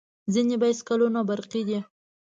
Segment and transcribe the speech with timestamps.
[0.33, 1.79] ځینې بایسکلونه برقي دي.